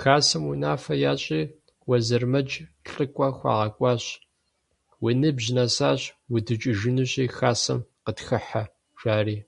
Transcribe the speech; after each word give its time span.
Хасэм 0.00 0.42
унафэ 0.50 0.94
ящӏри, 1.10 1.42
Уэзырмэдж 1.88 2.52
лӏыкӏуэ 2.92 3.28
хуагъэкӏуащ:– 3.36 4.04
Уи 5.02 5.12
ныбжь 5.20 5.48
нэсащ, 5.56 6.00
удукӏыжынущи, 6.34 7.24
хасэм 7.36 7.80
къытхыхьэ,– 8.04 8.62
жари. 9.00 9.38